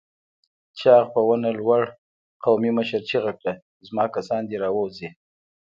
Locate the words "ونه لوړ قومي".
1.27-2.71